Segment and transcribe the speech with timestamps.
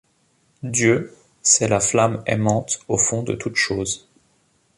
[0.63, 1.13] Dieu,
[1.43, 4.09] c’est la flamme aimante au fond de toute chose.